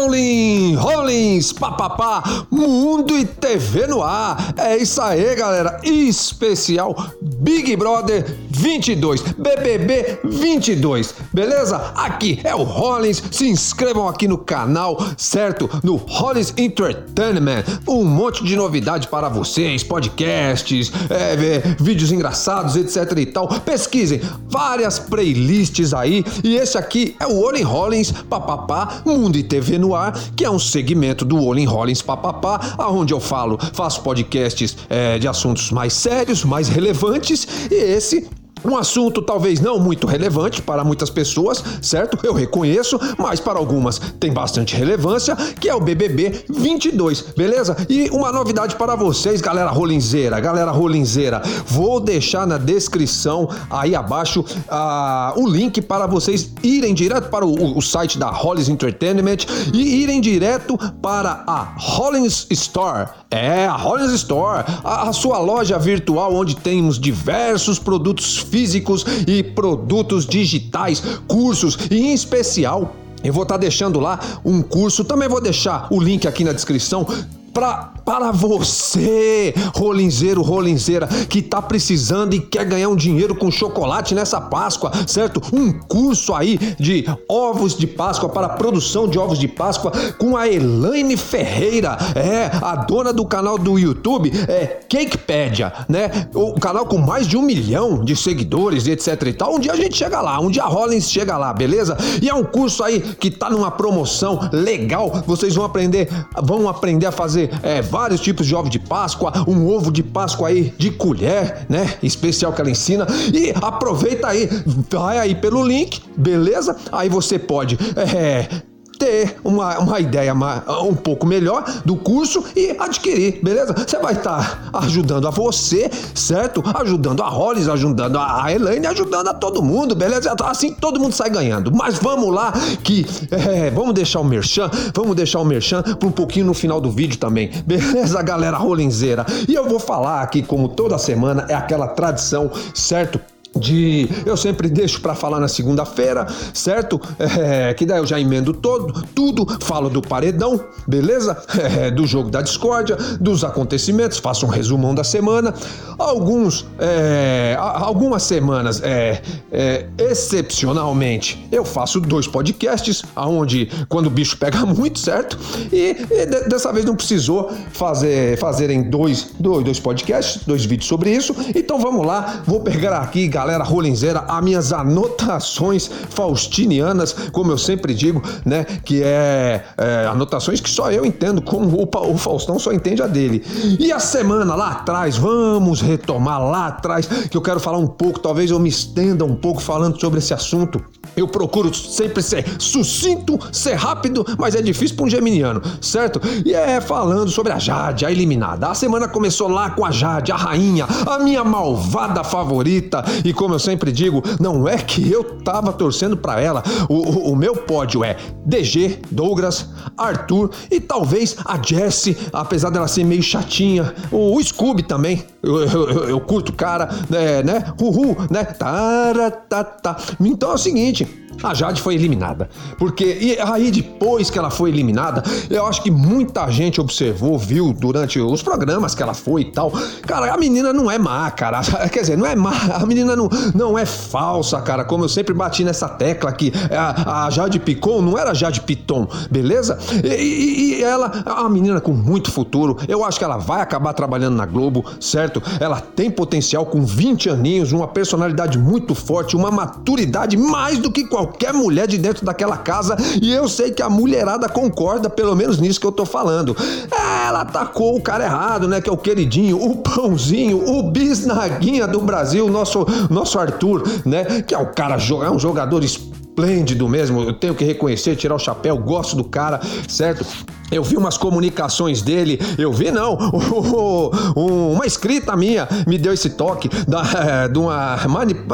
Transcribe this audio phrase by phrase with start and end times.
[0.00, 4.54] Rolling, Rollins, papapá, Mundo e TV no ar.
[4.56, 5.78] É isso aí, galera.
[5.84, 11.76] Especial Big Brother 22, BBB 22, beleza?
[11.94, 13.22] Aqui é o Rollins.
[13.30, 15.68] Se inscrevam aqui no canal, certo?
[15.82, 17.64] No Rollins Entertainment.
[17.86, 21.36] Um monte de novidade para vocês, podcasts, é,
[21.78, 23.48] vídeos engraçados, etc e tal.
[23.48, 26.24] Pesquisem várias playlists aí.
[26.42, 29.89] E esse aqui é o Rolling Rollins, papapá, Mundo e TV no
[30.36, 35.28] que é um segmento do Rolling Rollins, papapá, aonde eu falo, faço podcasts é, de
[35.28, 37.46] assuntos mais sérios, mais relevantes.
[37.70, 38.28] E esse
[38.64, 42.18] um assunto talvez não muito relevante para muitas pessoas, certo?
[42.22, 47.76] Eu reconheço, mas para algumas tem bastante relevância, que é o BBB 22, beleza?
[47.88, 54.40] E uma novidade para vocês, galera rolinzeira, galera rolinzeira, vou deixar na descrição aí abaixo
[54.40, 59.38] uh, o link para vocês irem direto para o, o site da Rollins Entertainment
[59.72, 63.08] e irem direto para a Rollins Store.
[63.30, 69.42] É, a Rollins Store, a, a sua loja virtual onde temos diversos produtos físicos e
[69.42, 75.28] produtos digitais, cursos e em especial eu vou estar tá deixando lá um curso, também
[75.28, 77.06] vou deixar o link aqui na descrição
[77.52, 84.14] pra, para você, rolinzeiro, rolinzeira, que tá precisando e quer ganhar um dinheiro com chocolate
[84.14, 85.40] nessa Páscoa, certo?
[85.52, 90.48] Um curso aí de ovos de Páscoa para produção de ovos de Páscoa com a
[90.48, 96.28] Elaine Ferreira, é a dona do canal do YouTube, é Cakepedia, né?
[96.34, 99.54] O canal com mais de um milhão de seguidores e etc e tal.
[99.54, 101.96] Um dia a gente chega lá, um dia a Rollins chega lá, beleza?
[102.20, 105.22] E é um curso aí que tá numa promoção legal.
[105.26, 106.08] Vocês vão aprender,
[106.42, 110.02] vão aprender a fazer fazer é, vários tipos de ovo de Páscoa, um ovo de
[110.02, 111.94] Páscoa aí de colher, né?
[112.02, 113.06] Especial que ela ensina.
[113.32, 114.48] E aproveita aí,
[114.90, 116.76] vai aí pelo link, beleza?
[116.92, 118.62] Aí você pode é,
[119.00, 120.34] ter uma, uma ideia
[120.82, 123.72] um pouco melhor do curso e adquirir, beleza?
[123.74, 126.62] Você vai estar tá ajudando a você, certo?
[126.74, 130.34] Ajudando a Hollis, ajudando a Elaine, ajudando a todo mundo, beleza?
[130.44, 131.72] Assim todo mundo sai ganhando.
[131.74, 132.52] Mas vamos lá,
[132.84, 136.78] que é, vamos deixar o merchan, vamos deixar o merchan para um pouquinho no final
[136.78, 139.24] do vídeo também, beleza, galera rolinzeira?
[139.48, 143.18] E eu vou falar aqui, como toda semana, é aquela tradição, certo?
[143.58, 147.00] De eu sempre deixo para falar na segunda-feira, certo?
[147.18, 151.36] É, que daí eu já emendo todo, tudo, falo do paredão, beleza?
[151.60, 155.54] É, do jogo da discórdia, dos acontecimentos, faço um resumão da semana.
[155.98, 159.20] Alguns, é, algumas semanas, é,
[159.52, 165.38] é, excepcionalmente, eu faço dois podcasts, aonde quando o bicho pega muito, certo?
[165.72, 171.10] E, e dessa vez não precisou fazer fazerem dois, dois, dois podcasts, dois vídeos sobre
[171.10, 171.34] isso.
[171.54, 177.94] Então vamos lá, vou pegar aqui, galera rolinzeira, as minhas anotações faustinianas, como eu sempre
[177.94, 178.64] digo, né?
[178.84, 183.06] Que é, é anotações que só eu entendo, como o, o Faustão só entende a
[183.06, 183.44] dele.
[183.78, 188.18] E a semana lá atrás, vamos retomar lá atrás, que eu quero falar um pouco,
[188.20, 190.82] talvez eu me estenda um pouco falando sobre esse assunto.
[191.16, 196.20] Eu procuro sempre ser sucinto, ser rápido, mas é difícil para um geminiano, certo?
[196.44, 198.68] E é falando sobre a Jade, a eliminada.
[198.68, 203.04] A semana começou lá com a Jade, a rainha, a minha malvada favorita.
[203.24, 206.62] E como eu sempre digo, não é que eu tava torcendo para ela.
[206.88, 212.88] O, o, o, meu pódio é DG, Douglas, Arthur e talvez a Jessie, apesar dela
[212.88, 213.94] ser meio chatinha.
[214.10, 215.24] O, o Scooby também.
[215.42, 217.42] Eu, eu, eu, eu curto o cara, né?
[217.42, 217.72] né?
[217.80, 218.44] Uhul, né?
[218.44, 219.96] Taratata.
[220.20, 222.48] Então é o seguinte a Jade foi eliminada.
[222.78, 228.20] Porque aí depois que ela foi eliminada, eu acho que muita gente observou, viu durante
[228.20, 229.72] os programas que ela foi e tal.
[230.02, 231.60] Cara, a menina não é má, cara.
[231.90, 234.84] Quer dizer, não é má, a menina não, não é falsa, cara.
[234.84, 239.06] Como eu sempre bati nessa tecla aqui, a, a Jade Picon não era Jade Piton,
[239.30, 239.78] beleza?
[240.04, 243.92] E, e, e ela, a menina com muito futuro, eu acho que ela vai acabar
[243.92, 245.42] trabalhando na Globo, certo?
[245.58, 251.06] Ela tem potencial com 20 aninhos, uma personalidade muito forte, uma maturidade mais do que
[251.06, 255.36] qualquer qualquer mulher de dentro daquela casa e eu sei que a mulherada concorda, pelo
[255.36, 256.56] menos nisso que eu tô falando.
[256.90, 258.80] Ela atacou o cara errado, né?
[258.80, 264.42] Que é o queridinho, o pãozinho, o bisnaguinha do Brasil, nosso, nosso Arthur, né?
[264.42, 267.22] Que é o cara, é um jogador esplêndido mesmo.
[267.22, 270.24] Eu tenho que reconhecer, tirar o chapéu, gosto do cara, certo?
[270.70, 273.16] Eu vi umas comunicações dele, eu vi não,
[274.36, 277.02] uma escrita minha me deu esse toque da,
[277.44, 277.96] é, de uma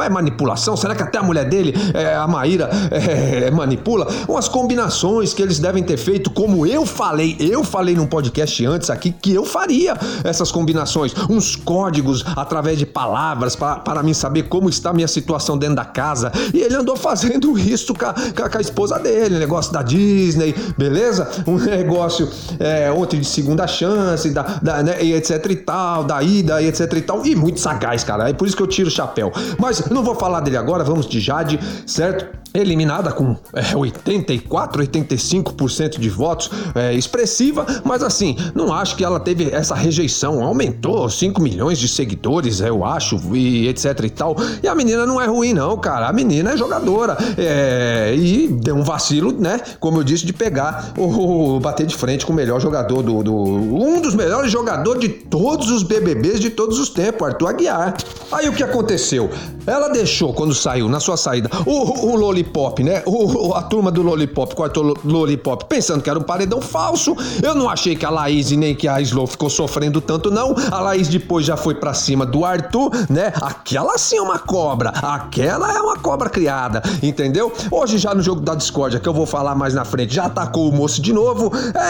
[0.09, 0.75] manipulação.
[0.75, 4.07] Será que até a mulher dele, é, a Maíra, é, manipula?
[4.27, 8.89] Umas combinações que eles devem ter feito, como eu falei, eu falei num podcast antes
[8.89, 14.69] aqui que eu faria essas combinações, uns códigos através de palavras para mim saber como
[14.69, 16.31] está a minha situação dentro da casa.
[16.53, 21.29] E ele andou fazendo isso com a, com a esposa dele, negócio da Disney, beleza?
[21.45, 26.03] Um negócio negócio é, ontem de segunda chance, da, da, né, e etc e tal,
[26.03, 28.29] da ida e etc e tal, e muito sagaz, cara.
[28.29, 29.31] É por isso que eu tiro o chapéu.
[29.59, 32.37] Mas não vou falar dele agora, vamos de Jade, certo?
[32.53, 39.19] eliminada com é, 84, 85% de votos, é, expressiva, mas assim, não acho que ela
[39.19, 40.43] teve essa rejeição.
[40.43, 44.35] Aumentou 5 milhões de seguidores, eu acho, e etc e tal.
[44.61, 46.07] E a menina não é ruim, não, cara.
[46.07, 47.17] A menina é jogadora.
[47.37, 49.59] É, e deu um vacilo, né?
[49.79, 53.33] Como eu disse, de pegar o bater de frente com o melhor jogador do, do.
[53.35, 57.97] Um dos melhores jogadores de todos os BBBs de todos os tempos, Arthur Aguiar.
[58.31, 59.29] Aí o que aconteceu?
[59.65, 63.03] Ela deixou, quando saiu, na sua saída, o, o Lollipop, né?
[63.05, 67.15] O, a turma do Lollipop, quarto Lollipop, pensando que era um paredão falso.
[67.43, 70.55] Eu não achei que a Laís nem que a Slow ficou sofrendo tanto, não.
[70.71, 73.33] A Laís depois já foi para cima do Arthur, né?
[73.41, 74.89] Aquela sim é uma cobra.
[74.89, 77.51] Aquela é uma cobra criada, entendeu?
[77.71, 80.69] Hoje já no jogo da discórdia, que eu vou falar mais na frente, já atacou
[80.69, 81.51] o moço de novo.
[81.73, 81.86] É,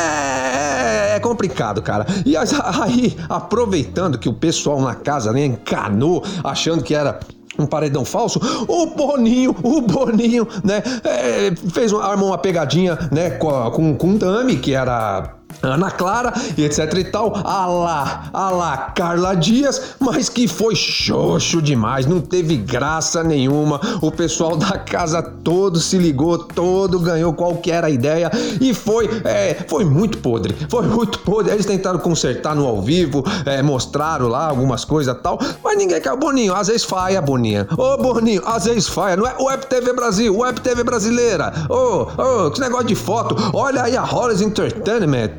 [1.16, 2.06] é complicado, cara.
[2.26, 7.20] E aí, aproveitando que o pessoal na casa né, encanou, achando que era
[7.60, 13.72] um paredão falso, o Boninho, o Boninho, né, é, fez, armou uma pegadinha, né, com,
[13.72, 18.78] com, com Dami, que era Ana Clara e etc e tal, a lá, a lá
[18.96, 23.80] Carla Dias, mas que foi xoxo demais, não teve graça nenhuma.
[24.02, 28.32] O pessoal da casa todo se ligou, todo ganhou qualquer ideia
[28.62, 31.54] e foi, é, foi muito podre, foi muito podre.
[31.54, 36.16] Eles tentaram consertar no ao vivo, é, mostraram lá algumas coisas tal, mas ninguém quer.
[36.18, 37.68] Boninho, às vezes falha, Boninha.
[37.78, 41.54] Ô Boninho, às vezes falha, não é Web TV Brasil, Web TV brasileira.
[41.70, 45.30] Ô, ô, que negócio de foto, olha aí a Horrors Entertainment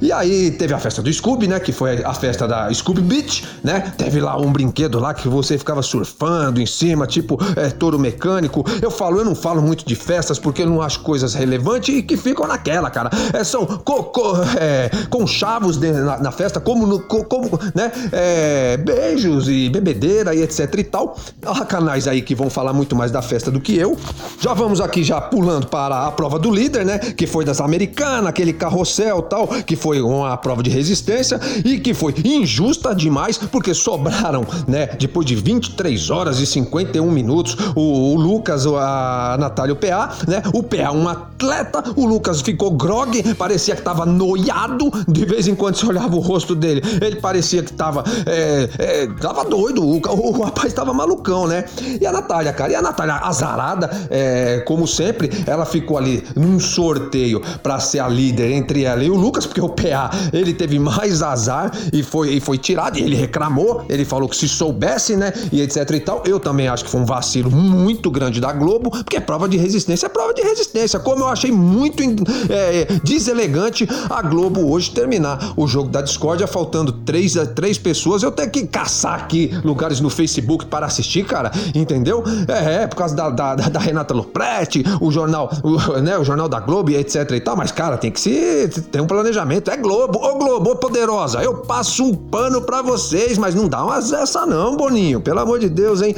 [0.00, 1.60] e aí teve a festa do Scooby, né?
[1.60, 3.92] Que foi a festa da Scooby Beach, né?
[3.96, 8.64] Teve lá um brinquedo lá que você ficava surfando em cima, tipo é, touro mecânico.
[8.82, 12.02] Eu falo, eu não falo muito de festas porque eu não acho coisas relevantes e
[12.02, 13.10] que ficam naquela, cara.
[13.32, 17.92] É, são co, co, é, conchavos de, na, na, festa, como, no, co, como né?
[18.12, 21.16] É, beijos e bebedeira e etc e tal.
[21.44, 23.96] Há canais aí que vão falar muito mais da festa do que eu.
[24.38, 26.98] Já vamos aqui já pulando para a prova do líder, né?
[26.98, 31.94] Que foi das americanas, aquele carrossel tal, que foi uma prova de resistência e que
[31.94, 38.16] foi injusta demais, porque sobraram, né, depois de 23 horas e 51 minutos, o, o
[38.16, 43.76] Lucas, a Natália, o PA, né, o PA, um atleta, o Lucas ficou grog, parecia
[43.76, 47.72] que tava noiado, de vez em quando você olhava o rosto dele, ele parecia que
[47.72, 51.64] tava, é, é, tava doido, o, o, o rapaz tava malucão, né,
[52.00, 56.58] e a Natália, cara, e a Natália azarada, é, como sempre, ela ficou ali num
[56.58, 60.78] sorteio para ser a líder entre ela e o Lucas, porque o PA ele teve
[60.78, 62.98] mais azar e foi, e foi tirado.
[62.98, 65.32] E ele reclamou, ele falou que se soubesse, né?
[65.52, 66.22] E etc e tal.
[66.26, 69.56] Eu também acho que foi um vacilo muito grande da Globo, porque é prova de
[69.56, 70.98] resistência, é prova de resistência.
[70.98, 72.02] Como eu achei muito
[72.48, 78.22] é, deselegante a Globo hoje terminar o jogo da discórdia, faltando três, três pessoas.
[78.22, 82.22] Eu tenho que caçar aqui lugares no Facebook para assistir, cara, entendeu?
[82.48, 86.48] É, é por causa da, da, da Renata Lopretti, o jornal, o, né, o jornal
[86.48, 87.56] da Globo, etc e tal.
[87.56, 88.68] Mas, cara, tem que se.
[88.90, 90.20] tem um planejamento é Globo.
[90.20, 94.46] Ô Globo, ô poderosa, eu passo um pano para vocês, mas não dá umas essa
[94.46, 95.20] não, Boninho.
[95.20, 96.14] Pelo amor de Deus, hein?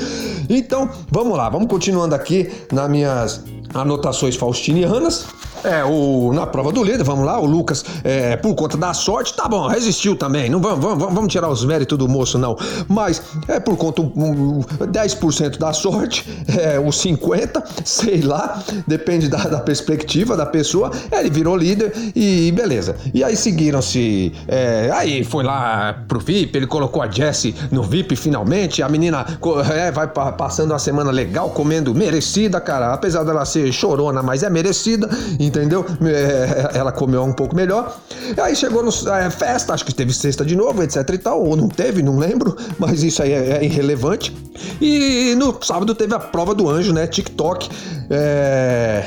[0.51, 5.25] Então, vamos lá, vamos continuando aqui nas minhas anotações faustinianas.
[5.65, 9.35] É, o, na prova do líder, vamos lá, o Lucas, é, por conta da sorte,
[9.35, 10.51] tá bom, resistiu também.
[10.51, 12.57] Não vamos, vamos, vamos tirar os méritos do moço, não.
[12.89, 19.39] Mas é por conta um, 10% da sorte, é, os 50%, sei lá, depende da,
[19.39, 20.91] da, perspectiva da pessoa.
[21.13, 22.97] Ele virou líder e beleza.
[23.15, 24.33] E aí seguiram-se.
[24.49, 28.83] É, aí foi lá pro VIP, ele colocou a Jessie no VIP finalmente.
[28.83, 29.25] A menina
[29.73, 32.93] é, vai passando uma semana legal, comendo merecida, cara.
[32.93, 35.09] Apesar dela ser chorona, mas é merecida
[35.53, 35.85] entendeu?
[36.03, 37.97] É, ela comeu um pouco melhor.
[38.43, 41.57] Aí chegou no é, festa, acho que teve sexta de novo, etc e tal, ou
[41.57, 44.35] não teve, não lembro, mas isso aí é, é irrelevante.
[44.81, 47.07] E no sábado teve a prova do anjo, né?
[47.07, 47.69] TikTok.
[48.11, 49.05] É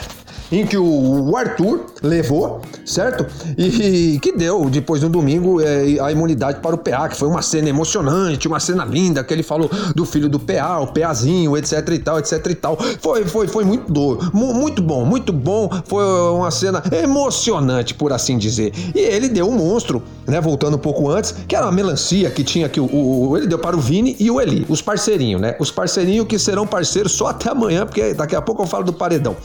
[0.60, 3.26] em que o Arthur levou, certo?
[3.58, 7.42] E, que deu, depois no domingo, é, a imunidade para o PA, que foi uma
[7.42, 11.90] cena emocionante, uma cena linda, que ele falou do filho do PA, o PAzinho, etc
[11.90, 12.78] e tal, etc e tal.
[13.02, 15.70] Foi, foi, foi muito, do, muito bom, muito bom.
[15.86, 18.72] Foi uma cena emocionante, por assim dizer.
[18.96, 20.40] E ele deu um monstro, né?
[20.40, 23.60] Voltando um pouco antes, que era uma melancia que tinha aqui o, o ele deu
[23.60, 25.56] para o Vini e o Eli, os parceirinhos, né?
[25.60, 28.94] Os parceirinhos que serão parceiros só até amanhã, porque daqui a pouco eu falo do
[28.94, 29.36] paredão.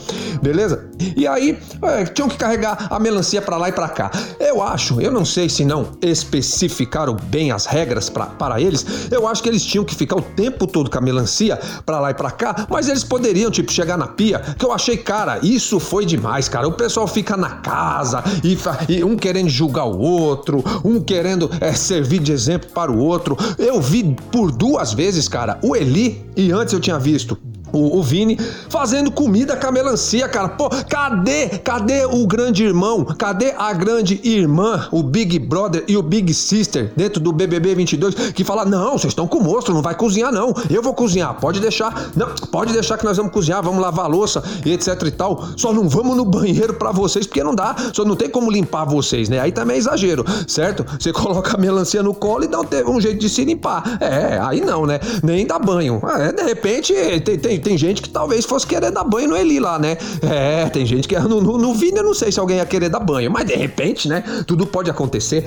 [0.43, 0.89] Beleza?
[1.17, 4.11] E aí, é, tinham que carregar a melancia para lá e para cá.
[4.39, 9.27] Eu acho, eu não sei se não especificaram bem as regras pra, para eles, eu
[9.27, 12.15] acho que eles tinham que ficar o tempo todo com a melancia para lá e
[12.15, 16.05] para cá, mas eles poderiam, tipo, chegar na pia, que eu achei, cara, isso foi
[16.05, 16.67] demais, cara.
[16.67, 18.59] O pessoal fica na casa e,
[18.93, 23.37] e um querendo julgar o outro, um querendo é, servir de exemplo para o outro.
[23.59, 27.39] Eu vi por duas vezes, cara, o Eli, e antes eu tinha visto
[27.73, 30.49] o, o, Vini fazendo comida com a melancia, cara.
[30.49, 31.49] Pô, cadê?
[31.59, 33.05] Cadê o grande irmão?
[33.05, 38.15] Cadê a grande irmã, o Big Brother e o Big Sister dentro do BBB 22
[38.33, 40.55] que fala: "Não, vocês estão com monstro, não vai cozinhar não.
[40.69, 41.35] Eu vou cozinhar.
[41.41, 42.11] Pode deixar.
[42.15, 45.45] Não, pode deixar que nós vamos cozinhar, vamos lavar louça e etc e tal.
[45.57, 47.75] Só não vamos no banheiro para vocês porque não dá.
[47.93, 49.41] Só não tem como limpar vocês, né?
[49.41, 50.85] Aí também é exagero, certo?
[50.99, 53.99] Você coloca a melancia no colo e dá um, um jeito de se limpar.
[54.01, 55.01] É, aí não, né?
[55.23, 56.01] Nem dá banho.
[56.19, 59.61] É, de repente tem, tem tem gente que talvez fosse querer dar banho no Eli
[59.61, 59.97] lá, né?
[60.23, 62.89] É, tem gente que no, no, no Vini eu não sei se alguém ia querer
[62.89, 64.25] dar banho, mas de repente, né?
[64.47, 65.45] Tudo pode acontecer.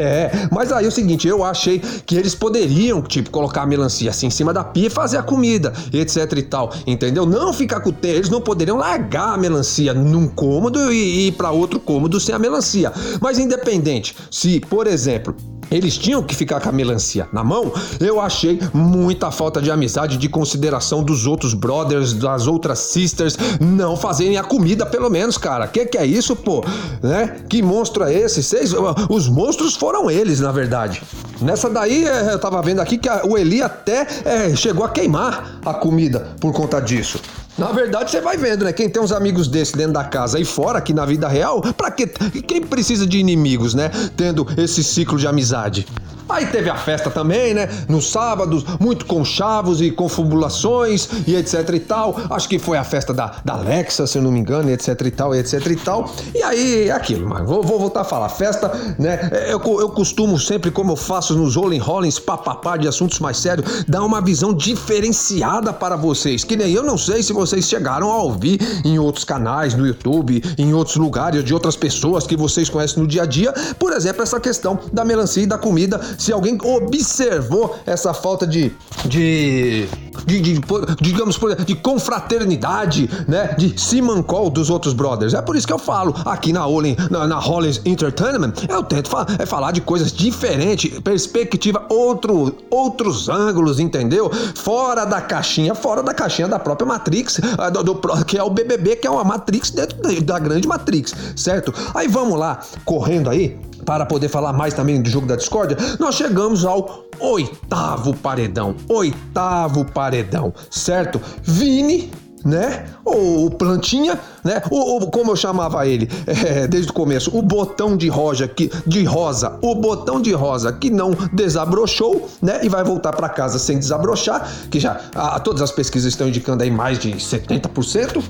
[0.00, 4.10] É, mas aí é o seguinte, eu achei que eles poderiam, tipo, colocar a melancia
[4.10, 7.26] assim em cima da pia e fazer a comida, etc e tal, entendeu?
[7.26, 11.50] Não ficar com o eles não poderiam largar a melancia num cômodo e ir para
[11.50, 12.92] outro cômodo sem a melancia.
[13.20, 15.34] Mas independente, se, por exemplo,
[15.70, 20.16] eles tinham que ficar com a melancia na mão, eu achei muita falta de amizade,
[20.16, 25.66] de consideração dos outros brothers, das outras sisters, não fazerem a comida, pelo menos, cara.
[25.66, 26.64] Que que é isso, pô?
[27.02, 27.42] Né?
[27.48, 28.42] Que monstro é esse?
[28.42, 28.72] Seis,
[29.08, 31.02] os monstros foram eles, na verdade.
[31.40, 35.58] Nessa daí, é, eu tava vendo aqui que o Eli até é, chegou a queimar
[35.64, 37.20] a comida por conta disso.
[37.60, 38.72] Na verdade, você vai vendo, né?
[38.72, 41.90] Quem tem uns amigos desses dentro da casa e fora, aqui na vida real, pra
[41.90, 43.90] que quem precisa de inimigos, né?
[44.16, 45.86] Tendo esse ciclo de amizade.
[46.30, 47.68] Aí teve a festa também, né?
[47.88, 52.16] No sábado, muito conchavos e confabulações e etc e tal.
[52.30, 55.00] Acho que foi a festa da, da Alexa, se eu não me engano, e etc
[55.04, 56.10] e tal, e etc e tal.
[56.34, 58.28] E aí, é aquilo, mas vou, vou voltar a falar.
[58.28, 59.30] Festa, né?
[59.48, 63.84] Eu, eu costumo sempre, como eu faço nos Rolling Rollins, papapá de assuntos mais sérios,
[63.88, 66.44] dar uma visão diferenciada para vocês.
[66.44, 70.42] Que nem eu não sei se vocês chegaram a ouvir em outros canais, no YouTube,
[70.56, 73.52] em outros lugares, de outras pessoas que vocês conhecem no dia a dia.
[73.78, 78.72] Por exemplo, essa questão da melancia e da comida se alguém observou essa falta de,
[79.06, 79.88] de
[80.26, 80.60] de, de,
[81.00, 83.54] digamos, de confraternidade, né?
[83.56, 85.34] De simancol dos outros brothers.
[85.34, 89.08] É por isso que eu falo aqui na Olin, na, na Hollins Entertainment, eu tento
[89.08, 94.30] fa é falar de coisas diferentes, perspectiva, outro, outros ângulos, entendeu?
[94.54, 97.40] Fora da caixinha, fora da caixinha da própria Matrix,
[97.72, 101.14] do, do, que é o BBB, que é uma Matrix dentro da, da grande Matrix,
[101.36, 101.72] certo?
[101.94, 106.14] Aí vamos lá, correndo aí, para poder falar mais também do jogo da discórdia, nós
[106.14, 108.74] chegamos ao oitavo paredão.
[108.88, 111.20] Oitavo paredão, certo?
[111.42, 112.10] Vini
[112.44, 112.86] né?
[113.04, 114.62] O, plantinha, né?
[114.70, 118.70] O, o, como eu chamava ele é, desde o começo, o botão de rosa que
[118.86, 122.60] de rosa, o botão de rosa que não desabrochou, né?
[122.62, 126.62] E vai voltar para casa sem desabrochar, que já a, todas as pesquisas estão indicando
[126.62, 128.22] aí mais de 70%.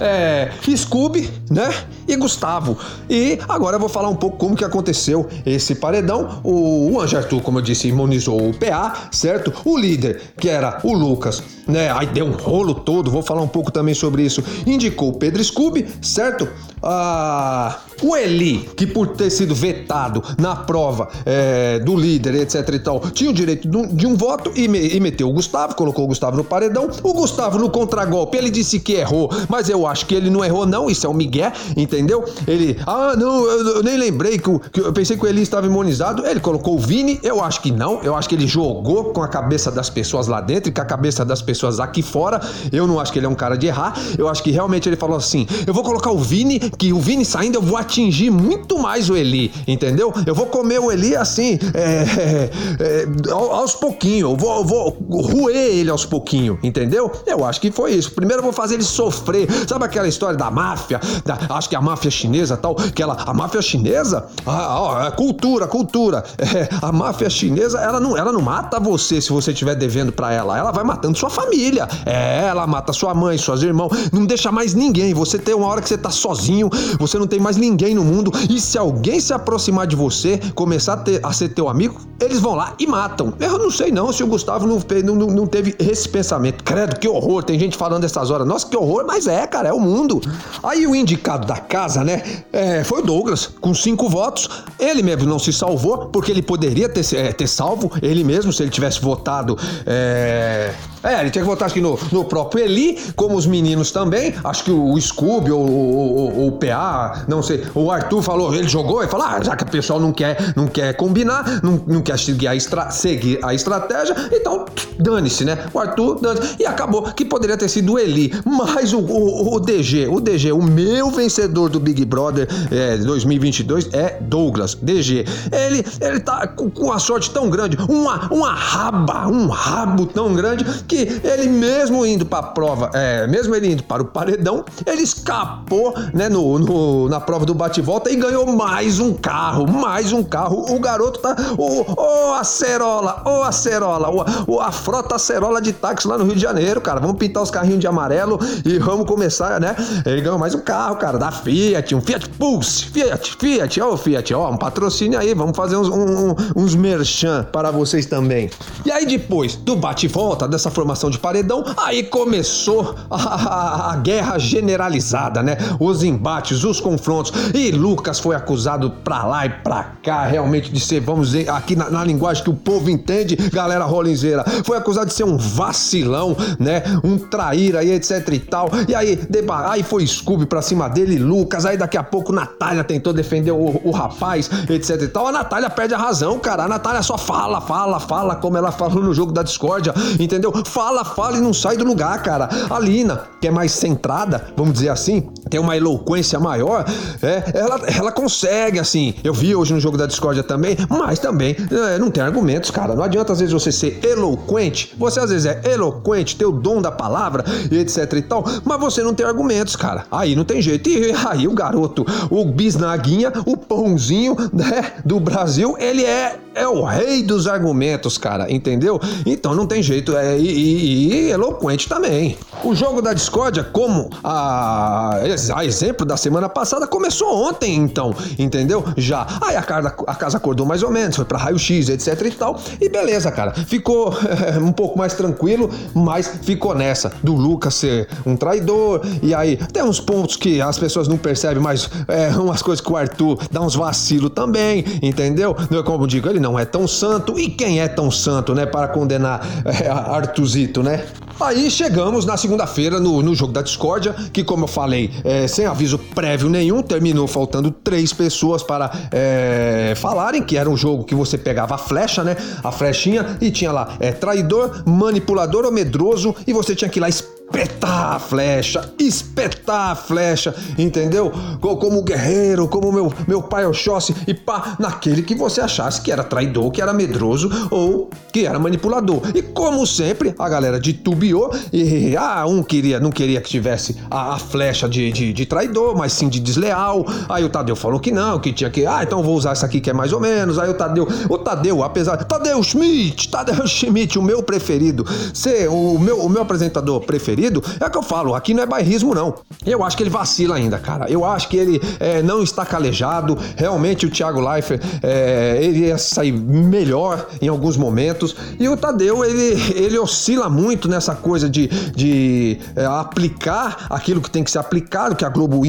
[0.00, 1.72] É, Scooby, né?
[2.06, 2.78] E Gustavo.
[3.08, 6.40] E agora eu vou falar um pouco como que aconteceu esse paredão.
[6.44, 9.52] O, o como eu disse, imunizou o PA, certo?
[9.64, 11.90] O líder, que era o Lucas, né?
[11.92, 14.42] Aí deu um rolo todo, vou falar um pouco também sobre isso.
[14.66, 15.55] Indicou Pedro Scooby,
[16.02, 16.48] certo?
[16.82, 22.78] Ah, o Eli, que por ter sido vetado na prova é, do líder, etc e
[22.78, 26.08] tal, tinha o direito de um, voto e, me, e, meteu o Gustavo, colocou o
[26.08, 26.90] Gustavo no paredão.
[27.02, 30.66] O Gustavo no contragolpe, ele disse que errou, mas eu acho que ele não errou,
[30.66, 30.90] não.
[30.90, 32.24] Isso é um migué, entendeu?
[32.46, 35.66] Ele, ah, não, eu, eu nem lembrei que, que, eu pensei que o Eli estava
[35.66, 36.26] imunizado.
[36.26, 38.00] Ele colocou o Vini, eu acho que não.
[38.02, 40.84] Eu acho que ele jogou com a cabeça das pessoas lá dentro e com a
[40.84, 42.40] cabeça das pessoas aqui fora.
[42.70, 43.98] Eu não acho que ele é um cara de errar.
[44.18, 47.24] Eu acho que realmente ele falou assim: eu vou colocar o Vini, que o Vini
[47.24, 50.12] saindo, eu vou atingir muito mais o Eli, entendeu?
[50.26, 52.50] Eu vou comer o Eli assim, é, é,
[52.80, 54.90] é, aos pouquinhos, eu vou, eu vou
[55.22, 57.10] roer ele aos pouquinhos, entendeu?
[57.26, 58.12] Eu acho que foi isso.
[58.12, 59.48] Primeiro eu vou fazer ele sofrer.
[59.66, 61.00] Sabe aquela história da máfia?
[61.24, 65.10] Da, acho que a máfia chinesa tal, que ela, a máfia chinesa, ah, ó, é
[65.10, 66.24] cultura, cultura.
[66.38, 70.32] É, a máfia chinesa, ela não, ela não mata você se você estiver devendo para
[70.32, 71.88] ela, ela vai matando sua família.
[72.06, 75.12] É, ela mata sua mãe, mães, suas irmãs, não deixa mais ninguém.
[75.12, 78.32] Você tem uma hora que você tá sozinho, você não tem mais ninguém no mundo.
[78.48, 82.40] E se alguém se aproximar de você, começar a, ter, a ser teu amigo, eles
[82.40, 83.32] vão lá e matam.
[83.38, 84.78] Eu não sei não se o Gustavo não,
[85.14, 86.64] não, não teve esse pensamento.
[86.64, 87.42] Credo, que horror.
[87.42, 88.46] Tem gente falando dessas horas.
[88.46, 90.20] Nossa, que horror, mas é, cara, é o mundo.
[90.62, 94.48] Aí o indicado da casa, né, é, foi o Douglas, com cinco votos.
[94.78, 98.62] Ele mesmo não se salvou, porque ele poderia ter, é, ter salvo ele mesmo se
[98.62, 99.58] ele tivesse votado.
[99.86, 100.72] É,
[101.06, 104.34] é, ele tinha que votar acho que no, no próprio Eli, como os meninos também.
[104.42, 109.08] Acho que o, Scooby ou o, PA, não sei, o Arthur falou, ele jogou e
[109.08, 112.48] falou: ah, já que o pessoal não quer, não quer combinar, não, não quer seguir
[112.48, 114.64] a, estra, seguir a estratégia, então
[114.98, 115.58] dane-se, né?
[115.72, 116.56] O Arthur, dane-se.
[116.60, 118.32] E acabou que poderia ter sido o Eli.
[118.44, 123.92] Mas o, o, o DG, o DG, o meu vencedor do Big Brother é, 2022
[123.92, 125.24] é Douglas, DG.
[125.52, 130.34] Ele, ele tá com, com uma sorte tão grande, uma, uma raba, um rabo tão
[130.34, 134.06] grande que que ele mesmo indo para a prova, é, mesmo ele indo para o
[134.06, 139.70] paredão, ele escapou né, no, no na prova do bate-volta e ganhou mais um carro,
[139.70, 140.74] mais um carro.
[140.74, 141.36] O garoto tá.
[141.58, 144.10] Ô, oh, acerola, ô, oh, acerola,
[144.46, 147.00] ô, a frota acerola de táxi lá no Rio de Janeiro, cara.
[147.00, 149.76] Vamos pintar os carrinhos de amarelo e vamos começar, né?
[150.04, 154.34] Ele ganhou mais um carro, cara, da Fiat, um Fiat Pulse, Fiat, Fiat, ó, Fiat,
[154.34, 158.50] ó, um patrocínio aí, vamos fazer uns, um, uns merchan para vocês também.
[158.84, 164.38] E aí depois do bate-volta, dessa formação de paredão, aí começou a, a, a, guerra
[164.38, 165.56] generalizada, né?
[165.80, 167.32] Os embates, os confrontos.
[167.54, 171.74] E Lucas foi acusado pra lá e pra cá, realmente, de ser, vamos dizer, aqui
[171.74, 176.36] na, na linguagem que o povo entende, galera rolinzeira, foi acusado de ser um vacilão,
[176.58, 176.82] né?
[177.02, 178.68] Um traíra e etc e tal.
[178.86, 181.64] E aí, deba aí foi Scooby pra cima dele, Lucas.
[181.64, 185.28] Aí daqui a pouco Natália tentou defender o, o rapaz, etc e tal.
[185.28, 186.64] A Natália perde a razão, cara.
[186.64, 190.52] A Natália só fala, fala, fala, como ela falou no jogo da discórdia, entendeu?
[190.66, 192.48] Fala, fala e não sai do lugar, cara.
[192.68, 196.84] A Lina, que é mais centrada, vamos dizer assim, tem uma eloquência maior,
[197.22, 199.14] é, ela, ela consegue, assim.
[199.22, 202.94] Eu vi hoje no jogo da discórdia também, mas também é, não tem argumentos, cara.
[202.94, 206.82] Não adianta às vezes você ser eloquente, você às vezes é eloquente, ter o dom
[206.82, 210.06] da palavra e etc e tal, mas você não tem argumentos, cara.
[210.10, 210.88] Aí não tem jeito.
[210.88, 216.82] E aí o garoto, o bisnaguinha, o pãozinho, né, do Brasil, ele é, é o
[216.82, 218.98] rei dos argumentos, cara, entendeu?
[219.26, 220.16] Então não tem jeito.
[220.16, 222.38] É, e, e, eloquente também.
[222.64, 225.20] O jogo da discórdia, como a,
[225.54, 228.82] a exemplo da semana passada, começou ontem, então, entendeu?
[228.96, 229.26] Já.
[229.42, 232.58] Aí a casa, a casa acordou mais ou menos, foi pra raio-x, etc e tal.
[232.80, 233.52] E beleza, cara.
[233.52, 239.02] Ficou é, um pouco mais tranquilo, mas ficou nessa do Lucas ser um traidor.
[239.22, 242.90] E aí tem uns pontos que as pessoas não percebem, mas é, umas coisas que
[242.90, 245.54] o Arthur dá uns vacilos também, entendeu?
[245.84, 247.38] Como digo, ele não é tão santo.
[247.38, 250.46] E quem é tão santo, né, para condenar é, Arthur
[250.82, 251.04] né?
[251.38, 255.66] Aí chegamos na segunda-feira no, no jogo da discórdia, que como eu falei, é, sem
[255.66, 261.14] aviso prévio nenhum, terminou faltando três pessoas para é, falarem que era um jogo que
[261.14, 262.36] você pegava a flecha, né?
[262.64, 267.02] A flechinha e tinha lá é, traidor, manipulador ou medroso e você tinha que ir
[267.02, 267.08] lá
[267.46, 271.32] espetar a flecha, espetar a flecha, entendeu?
[271.60, 276.24] Como guerreiro, como meu, meu pai Oxóssi, e pá, naquele que você achasse que era
[276.24, 279.22] traidor, que era medroso ou que era manipulador.
[279.34, 284.34] E como sempre, a galera titubeou e ah, um queria, não queria que tivesse a,
[284.34, 287.06] a flecha de, de, de, traidor, mas sim de desleal.
[287.28, 289.80] Aí o Tadeu falou que não, que tinha que, ah, então vou usar essa aqui
[289.80, 290.58] que é mais ou menos.
[290.58, 295.98] Aí o Tadeu, o Tadeu, apesar, Tadeu Schmidt, Tadeu Schmidt, o meu preferido, ser o
[295.98, 299.34] meu, o meu apresentador preferido é o que eu falo, aqui não é bairrismo, não.
[299.64, 301.10] Eu acho que ele vacila ainda, cara.
[301.10, 303.38] Eu acho que ele é, não está calejado.
[303.56, 308.34] Realmente o Thiago Leifert é, ele ia sair melhor em alguns momentos.
[308.58, 314.30] E o Tadeu, ele, ele oscila muito nessa coisa de, de é, aplicar aquilo que
[314.30, 315.62] tem que ser aplicado, que a Globo,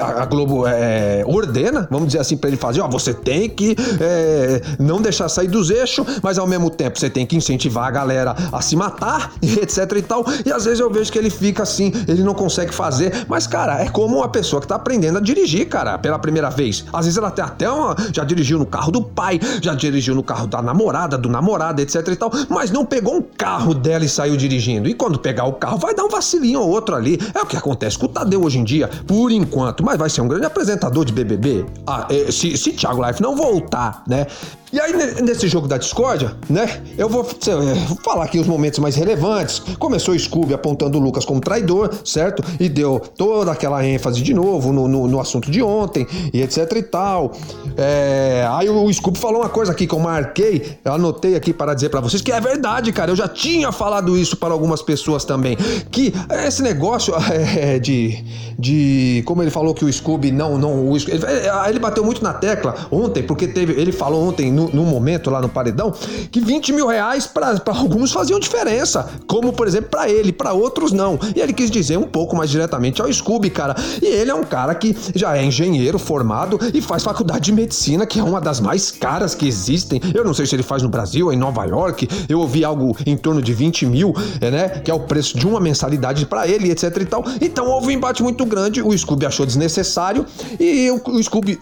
[0.00, 2.80] a Globo é, ordena, vamos dizer assim, para ele fazer.
[2.80, 7.10] Ó, você tem que é, não deixar sair dos eixos, mas ao mesmo tempo você
[7.10, 10.24] tem que incentivar a galera a se matar, etc e tal.
[10.44, 13.26] E às vezes eu vejo que ele fica assim, ele não consegue fazer.
[13.28, 16.84] Mas, cara, é como uma pessoa que tá aprendendo a dirigir, cara, pela primeira vez.
[16.92, 20.46] Às vezes ela até uma, já dirigiu no carro do pai, já dirigiu no carro
[20.46, 24.36] da namorada, do namorado, etc e tal, mas não pegou um carro dela e saiu
[24.36, 24.88] dirigindo.
[24.88, 27.18] E quando pegar o carro, vai dar um vacilinho ou outro ali.
[27.34, 29.84] É o que acontece com o Tadeu hoje em dia, por enquanto.
[29.84, 31.66] Mas vai ser um grande apresentador de BBB.
[31.86, 34.26] Ah, é, se, se Thiago Life não voltar, né?
[34.72, 36.80] E aí, nesse jogo da discórdia, né?
[36.96, 39.58] Eu vou, vou falar aqui os momentos mais relevantes.
[39.78, 42.42] Começou o Scooby apontando o Lucas como traidor, certo?
[42.58, 46.72] E deu toda aquela ênfase de novo no, no, no assunto de ontem e etc
[46.74, 47.32] e tal.
[47.76, 51.74] É, aí o Scooby falou uma coisa aqui que eu marquei, eu anotei aqui para
[51.74, 53.10] dizer para vocês que é verdade, cara.
[53.10, 55.54] Eu já tinha falado isso para algumas pessoas também.
[55.90, 56.14] Que
[56.46, 57.12] esse negócio
[57.58, 58.24] é, de,
[58.58, 59.22] de.
[59.26, 60.56] Como ele falou que o Scooby não.
[60.56, 61.20] não o, ele,
[61.68, 63.78] ele bateu muito na tecla ontem, porque teve.
[63.78, 65.92] Ele falou ontem no, no momento lá no paredão
[66.30, 70.92] que 20 mil reais para alguns faziam diferença, como por exemplo para ele, para outros
[70.92, 71.18] não.
[71.34, 73.74] E ele quis dizer um pouco mais diretamente ao Scooby, cara.
[74.00, 78.06] E ele é um cara que já é engenheiro formado e faz faculdade de medicina,
[78.06, 80.00] que é uma das mais caras que existem.
[80.14, 82.08] Eu não sei se ele faz no Brasil, em Nova York.
[82.28, 84.68] Eu ouvi algo em torno de 20 mil, é, né?
[84.68, 87.24] Que é o preço de uma mensalidade para ele, etc e tal.
[87.40, 88.82] Então houve um embate muito grande.
[88.82, 90.26] O Scooby achou desnecessário
[90.58, 91.58] e o, o Scooby,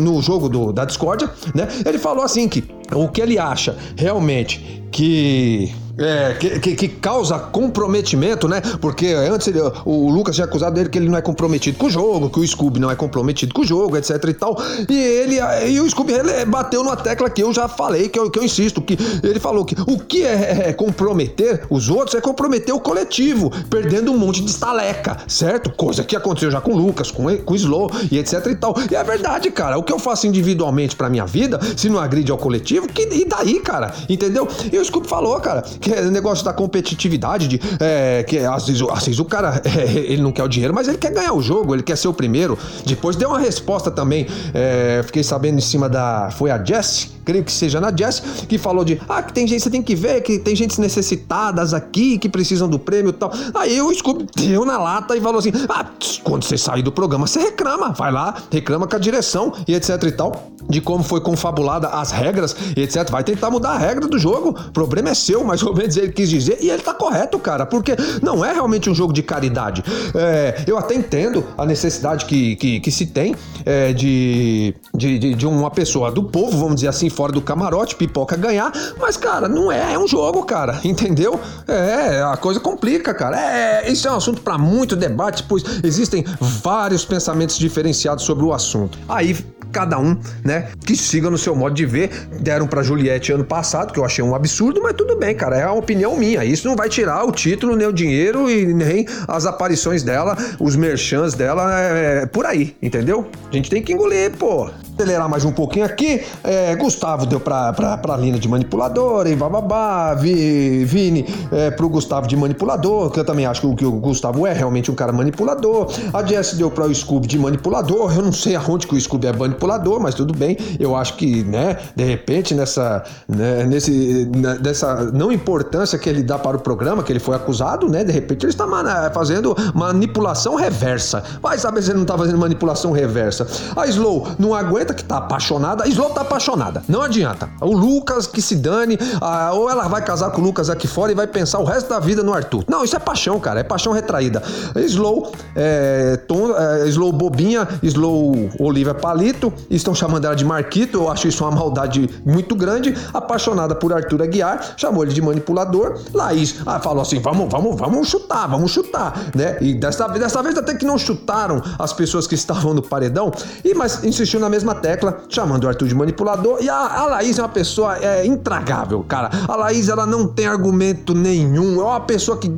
[0.00, 1.68] no jogo do, da discórdia, né?
[1.84, 7.38] Ele falou assim que o que ele acha realmente que é, que, que, que, causa
[7.38, 8.60] comprometimento, né?
[8.80, 11.90] Porque antes ele, o Lucas tinha acusado dele que ele não é comprometido com o
[11.90, 14.56] jogo, que o Scooby não é comprometido com o jogo, etc e tal.
[14.88, 18.30] E ele e o Scooby ele bateu numa tecla que eu já falei, que eu,
[18.30, 22.20] que eu insisto, que ele falou que o que é, é comprometer os outros é
[22.20, 25.70] comprometer o coletivo, perdendo um monte de estaleca, certo?
[25.70, 28.74] Coisa que aconteceu já com o Lucas, com, com o Slow e etc e tal.
[28.90, 29.78] E é verdade, cara.
[29.78, 33.24] O que eu faço individualmente pra minha vida, se não agride ao coletivo, que, e
[33.24, 33.92] daí, cara?
[34.08, 34.46] Entendeu?
[34.72, 38.66] E o Scooby falou, cara, que que é negócio da competitividade, de é, que às
[38.66, 41.32] vezes, às vezes o cara é, ele não quer o dinheiro, mas ele quer ganhar
[41.32, 42.58] o jogo, ele quer ser o primeiro.
[42.84, 46.30] Depois deu uma resposta também, é, fiquei sabendo em cima da.
[46.30, 49.60] Foi a Jess, creio que seja na Jess, que falou de ah, que tem gente,
[49.60, 53.30] você tem que ver, que tem gente necessitadas aqui que precisam do prêmio e tal.
[53.54, 55.84] Aí o Scooby deu na lata e falou assim: ah,
[56.24, 60.02] quando você sair do programa, você reclama, vai lá, reclama com a direção e etc
[60.04, 63.08] e tal, de como foi confabulada as regras e etc.
[63.10, 66.12] Vai tentar mudar a regra do jogo, o problema é seu, mais ou menos ele
[66.12, 69.82] quis dizer, e ele tá correto, cara, porque não é realmente um jogo de caridade.
[70.14, 75.34] É, eu até entendo a necessidade que, que, que se tem é, de, de, de,
[75.34, 79.48] de, uma pessoa do povo, vamos dizer assim, fora do camarote, pipoca ganhar, mas, cara,
[79.48, 81.40] não é, é um jogo, cara, entendeu?
[81.66, 83.36] É, a coisa complica, cara.
[83.36, 88.52] É, isso é um assunto para muito debate, pois existem vários pensamentos diferenciados sobre o
[88.52, 88.96] assunto.
[89.08, 89.36] Aí
[89.72, 92.08] cada um, né, que siga no seu modo de ver.
[92.40, 95.66] Deram para Juliette ano passado, que eu achei um absurdo, mas tudo bem, cara, é
[95.66, 96.44] uma opinião minha.
[96.44, 100.76] Isso não vai tirar o título, nem o dinheiro e nem as aparições dela, os
[100.76, 103.26] merchans dela, é, é por aí, entendeu?
[103.50, 106.22] A gente tem que engolir, pô acelerar mais um pouquinho aqui.
[106.42, 112.26] É, Gustavo deu pra, pra Lina de manipulador, e bababá, Vi, Vini é, pro Gustavo
[112.26, 115.92] de manipulador, que eu também acho que o, o Gustavo é realmente um cara manipulador.
[116.12, 118.12] A Jess deu pra o Scooby de manipulador.
[118.16, 120.56] Eu não sei aonde que o Scooby é manipulador, mas tudo bem.
[120.80, 124.28] Eu acho que, né, de repente, nessa, né, nesse,
[124.60, 128.12] nessa não importância que ele dá para o programa, que ele foi acusado, né, de
[128.12, 128.66] repente ele está
[129.12, 131.22] fazendo manipulação reversa.
[131.40, 133.46] Vai saber se ele não tá fazendo manipulação reversa.
[133.76, 135.84] A Slow não aguenta que tá apaixonada.
[135.84, 136.82] A Slow tá apaixonada.
[136.88, 137.48] Não adianta.
[137.60, 141.12] O Lucas que se dane, ah, ou ela vai casar com o Lucas aqui fora
[141.12, 142.64] e vai pensar o resto da vida no Arthur.
[142.68, 143.60] Não, isso é paixão, cara.
[143.60, 144.42] É paixão retraída.
[144.76, 150.98] Slow, é, Tom, é, Slow Bobinha, Slow Olivia Palito, estão chamando ela de Marquito.
[150.98, 152.94] Eu acho isso uma maldade muito grande.
[153.12, 155.98] Apaixonada por Arthur Aguiar, chamou ele de manipulador.
[156.12, 159.56] Laís ah, falou assim: vamos, vamos, vamos chutar, vamos chutar, né?
[159.60, 163.32] E dessa, dessa vez até que não chutaram as pessoas que estavam no paredão,
[163.64, 166.58] e mas insistiu na mesma tecla, chamando o Arthur de manipulador.
[166.60, 169.30] E a, a Laís é uma pessoa é, intragável, cara.
[169.46, 171.80] A Laís, ela não tem argumento nenhum.
[171.80, 172.50] É uma pessoa que.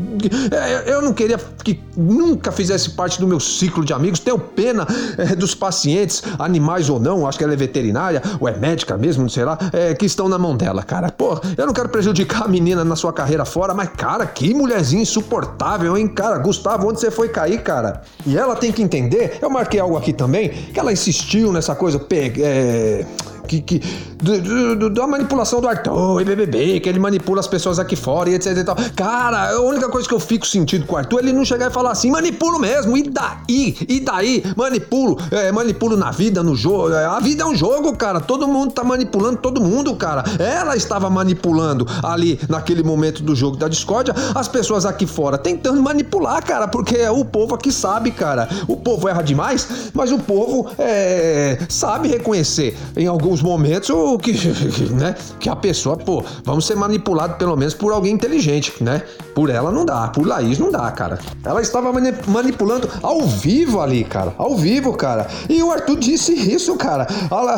[0.51, 4.21] É, eu não queria que nunca fizesse parte do meu ciclo de amigos.
[4.21, 8.57] Tenho pena é, dos pacientes, animais ou não, acho que ela é veterinária, ou é
[8.57, 11.11] médica mesmo, não sei lá, é, que estão na mão dela, cara.
[11.11, 15.03] Pô, eu não quero prejudicar a menina na sua carreira fora, mas, cara, que mulherzinha
[15.03, 16.39] insuportável, hein, cara?
[16.39, 18.03] Gustavo, onde você foi cair, cara?
[18.27, 22.00] E ela tem que entender, eu marquei algo aqui também, que ela insistiu nessa coisa,
[22.43, 23.07] é,
[23.51, 23.83] que, que
[24.23, 28.31] do, do, da manipulação do Arthur e BBB, que ele manipula as pessoas aqui fora
[28.31, 28.77] e etc e tal.
[28.95, 31.69] Cara, a única coisa que eu fico sentindo com o Arthur é ele não chegar
[31.69, 33.77] e falar assim, manipulo mesmo, e daí?
[33.89, 34.45] E daí?
[34.57, 36.93] Manipulo, é, manipulo na vida, no jogo.
[36.93, 38.21] É, a vida é um jogo, cara.
[38.21, 40.23] Todo mundo tá manipulando todo mundo, cara.
[40.39, 45.83] Ela estava manipulando ali naquele momento do jogo da discórdia, as pessoas aqui fora tentando
[45.83, 48.49] manipular, cara, porque é o povo aqui sabe, cara.
[48.69, 54.19] O povo erra demais, mas o povo é, sabe reconhecer em alguns alguns momentos o
[54.19, 54.33] que,
[54.93, 59.03] né, que a pessoa, pô, vamos ser manipulado pelo menos por alguém inteligente, né?
[59.35, 61.19] Por ela não dá, por Laís não dá, cara.
[61.45, 61.93] Ela estava
[62.27, 65.27] manipulando ao vivo ali, cara, ao vivo, cara.
[65.49, 67.07] E o Arthur disse isso, cara.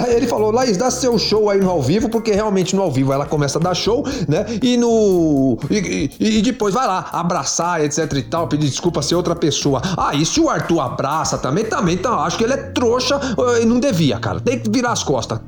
[0.08, 3.12] Ele falou, Laís, dá seu show aí no ao vivo, porque realmente no ao vivo
[3.12, 4.46] ela começa a dar show, né?
[4.62, 5.58] E no.
[5.70, 9.80] E, e, e depois vai lá, abraçar, etc e tal, pedir desculpa ser outra pessoa.
[9.96, 13.18] Ah, e se o Arthur abraça também, também, então, acho que ele é trouxa
[13.60, 14.40] e não devia, cara.
[14.40, 15.40] Tem que virar as costas.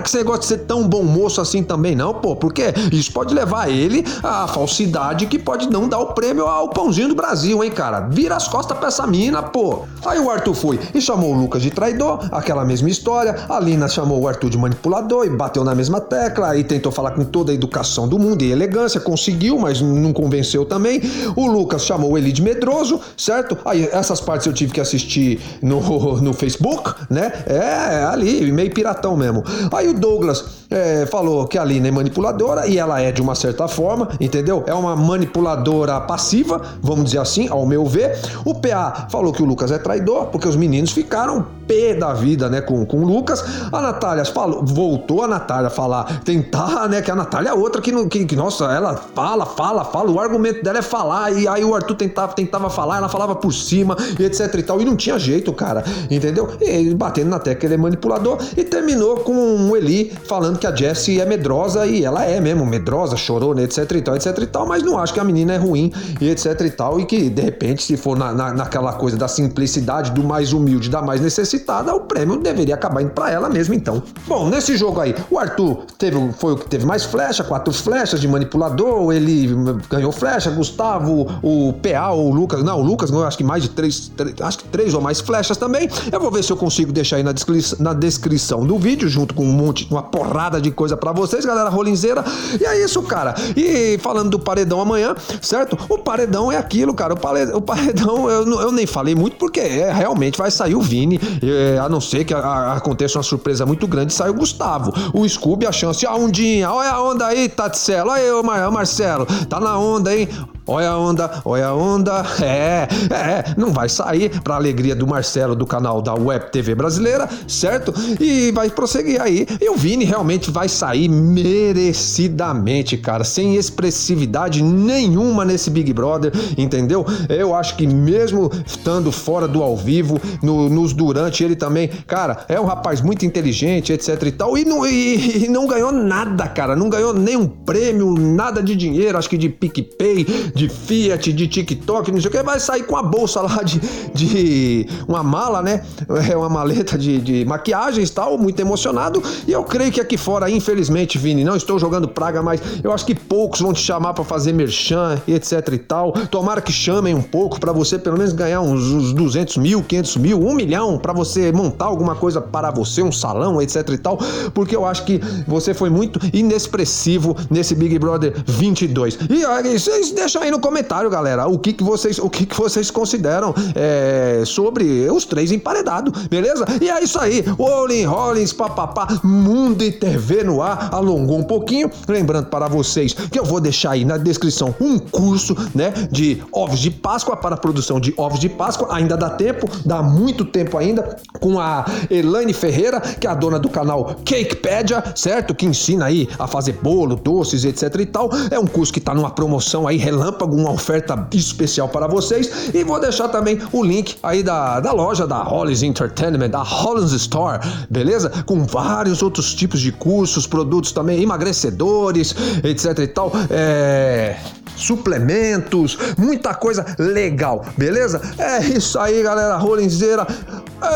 [0.00, 3.34] Que você gosta de ser tão bom moço assim também, não, pô, porque isso pode
[3.34, 7.70] levar ele à falsidade que pode não dar o prêmio ao pãozinho do Brasil, hein,
[7.70, 8.00] cara.
[8.00, 9.84] Vira as costas pra essa mina, pô.
[10.04, 13.36] Aí o Arthur foi e chamou o Lucas de traidor, aquela mesma história.
[13.48, 17.12] A Lina chamou o Arthur de manipulador e bateu na mesma tecla e tentou falar
[17.12, 21.00] com toda a educação do mundo e elegância, conseguiu, mas não convenceu também.
[21.36, 23.56] O Lucas chamou ele de medroso, certo?
[23.64, 25.80] Aí essas partes eu tive que assistir no,
[26.20, 27.32] no Facebook, né?
[27.46, 29.42] É, ali, meio piratão mesmo.
[29.70, 33.34] Aí o Douglas é, falou que a Lina é manipuladora e ela é de uma
[33.34, 34.64] certa forma, entendeu?
[34.66, 38.18] É uma manipuladora passiva, vamos dizer assim, ao meu ver.
[38.44, 42.48] O PA falou que o Lucas é traidor, porque os meninos ficaram pé da vida,
[42.48, 43.44] né, com, com o Lucas.
[43.70, 47.92] A Natália falou, voltou a Natália falar, tentar, né, que a Natália é outra que,
[48.08, 51.74] que, que, nossa, ela fala, fala, fala, o argumento dela é falar, e aí o
[51.74, 55.18] Arthur tentava, tentava falar, ela falava por cima, e etc e tal, e não tinha
[55.18, 56.48] jeito, cara, entendeu?
[56.60, 60.74] E batendo na tecla ele é manipulador, e terminou com o Eli falando que a
[60.74, 64.46] Jessie é medrosa, e ela é mesmo medrosa, chorou, né, etc e tal, etc e
[64.46, 67.28] tal, mas não acho que a menina é ruim, e etc e tal, e que,
[67.28, 71.20] de repente, se for na, na, naquela coisa da simplicidade, do mais humilde, da mais
[71.20, 74.02] necessitada, o prêmio deveria acabar indo pra ela mesmo, então.
[74.26, 78.20] Bom, nesse jogo aí, o Arthur teve, foi o que teve mais flecha, quatro flechas
[78.20, 79.48] de manipulador, ele
[79.88, 83.70] ganhou flecha, Gustavo, o PA, o Lucas, não, o Lucas ganhou acho que mais de
[83.70, 85.88] três, três, acho que três ou mais flechas também.
[86.10, 89.34] Eu vou ver se eu consigo deixar aí na, descri na descrição do vídeo, junto
[89.34, 92.24] com um monte, uma porrada de coisa para vocês, galera rolinzeira.
[92.60, 93.34] E é isso, cara.
[93.56, 95.76] E falando do paredão amanhã, certo?
[95.88, 97.14] O paredão é aquilo, cara.
[97.14, 101.20] O paredão, o eu, eu nem falei muito porque é, realmente vai sair o Vini,
[101.42, 104.92] é, a não ser que a, a, aconteça uma surpresa muito grande, sai o Gustavo.
[105.12, 109.60] O Scooby, a chance, a ondinha, olha a onda aí, Taticelo, olha aí, Marcelo, tá
[109.60, 110.28] na onda, hein?
[110.66, 112.22] Olha a onda, olha a onda.
[112.42, 117.28] É, é, não vai sair para alegria do Marcelo do canal da Web TV Brasileira,
[117.48, 117.92] certo?
[118.20, 119.46] E vai prosseguir aí.
[119.60, 127.04] E o Vini realmente vai sair merecidamente, cara, sem expressividade nenhuma nesse Big Brother, entendeu?
[127.28, 132.44] Eu acho que mesmo estando fora do ao vivo, no, nos durante ele também, cara,
[132.48, 136.46] é um rapaz muito inteligente, etc e tal, e não, e, e não ganhou nada,
[136.48, 141.48] cara, não ganhou nenhum prêmio, nada de dinheiro, acho que de PicPay, de Fiat, de
[141.48, 143.80] TikTok, não sei o que, vai sair com a bolsa lá de,
[144.14, 145.84] de uma mala, né?
[146.30, 149.22] É uma maleta de, de maquiagens e tal, muito emocionado.
[149.46, 153.04] E eu creio que aqui fora, infelizmente, Vini, não estou jogando praga, mas eu acho
[153.04, 156.12] que poucos vão te chamar para fazer merchan e etc e tal.
[156.12, 160.16] Tomara que chamem um pouco para você pelo menos ganhar uns, uns 200 mil, 500
[160.16, 164.18] mil, um milhão para você montar alguma coisa para você, um salão, etc e tal,
[164.54, 169.18] porque eu acho que você foi muito inexpressivo nesse Big Brother 22.
[169.30, 172.56] E aí, vocês deixam aí no comentário, galera, o que, que vocês o que, que
[172.56, 176.64] vocês consideram é, sobre os três emparedados, beleza?
[176.80, 181.90] E é isso aí, Olin Rollins, papapá, Mundo e TV no ar, alongou um pouquinho,
[182.08, 186.80] lembrando para vocês que eu vou deixar aí na descrição um curso, né, de ovos
[186.80, 191.16] de Páscoa para produção de ovos de Páscoa, ainda dá tempo, dá muito tempo ainda,
[191.40, 195.54] com a Elaine Ferreira, que é a dona do canal Cakepedia, certo?
[195.54, 198.30] Que ensina aí a fazer bolo, doces, etc e tal.
[198.50, 202.74] É um curso que tá numa promoção aí relâmpago relâmpago, uma oferta especial para vocês.
[202.74, 207.12] E vou deixar também o link aí da, da loja da Hollis Entertainment, da Hollins
[207.12, 208.30] Store, beleza?
[208.46, 213.32] Com vários outros tipos de cursos, produtos também emagrecedores, etc e tal.
[213.50, 214.36] É
[214.74, 218.20] suplementos, muita coisa legal, beleza?
[218.38, 220.26] É isso aí, galera Rollinzeira.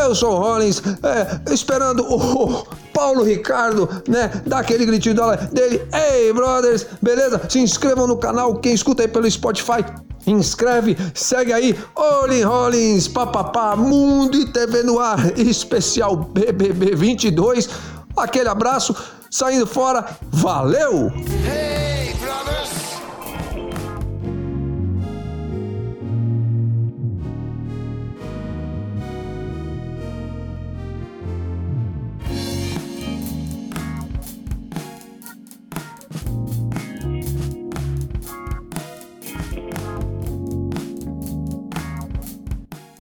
[0.03, 4.41] Eu sou o Rollins, é, esperando o Paulo Ricardo, né?
[4.43, 5.13] Dá aquele gritinho
[5.51, 5.87] dele.
[5.93, 7.39] Ei, brothers, beleza?
[7.47, 9.85] Se inscrevam no canal, quem escuta aí pelo Spotify.
[10.25, 17.69] Inscreve, segue aí, Olin Rollins, papapá, Mundo e TV no ar, especial BBB 22.
[18.17, 18.95] Aquele abraço,
[19.29, 21.11] saindo fora, valeu!
[21.45, 21.66] Hey!